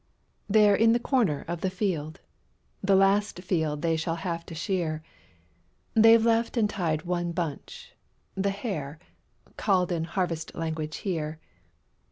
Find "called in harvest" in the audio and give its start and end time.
9.57-10.55